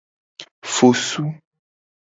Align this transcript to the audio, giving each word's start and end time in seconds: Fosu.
Fosu. 0.73 1.25